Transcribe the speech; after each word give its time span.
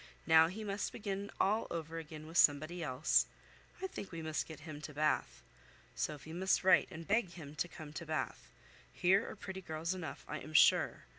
"Now 0.25 0.47
he 0.47 0.63
must 0.63 0.91
begin 0.91 1.29
all 1.39 1.67
over 1.69 1.99
again 1.99 2.25
with 2.25 2.39
somebody 2.39 2.81
else. 2.81 3.27
I 3.83 3.85
think 3.85 4.11
we 4.11 4.23
must 4.23 4.47
get 4.47 4.61
him 4.61 4.81
to 4.81 4.95
Bath. 4.95 5.43
Sophy 5.93 6.33
must 6.33 6.63
write, 6.63 6.87
and 6.89 7.07
beg 7.07 7.33
him 7.33 7.53
to 7.57 7.67
come 7.67 7.93
to 7.93 8.05
Bath. 8.07 8.49
Here 8.91 9.29
are 9.29 9.35
pretty 9.35 9.61
girls 9.61 9.93
enough, 9.93 10.25
I 10.27 10.39
am 10.39 10.53
sure. 10.55 11.03